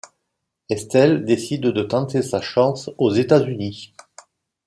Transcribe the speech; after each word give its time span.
Estelle 0.71 1.25
décide 1.25 1.67
de 1.67 1.83
tenter 1.83 2.23
sa 2.23 2.41
chance 2.41 2.89
aux 2.97 3.13
États-Unis. 3.13 3.93